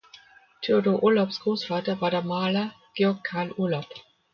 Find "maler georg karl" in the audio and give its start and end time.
2.23-3.51